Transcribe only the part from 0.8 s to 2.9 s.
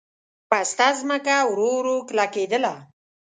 ځمکه ورو ورو کلکېدله.